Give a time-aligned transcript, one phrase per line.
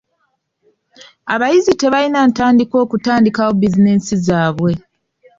[1.33, 4.71] Abayizi tebalina ntandikwa okutandikawo bizinensi zaabwe.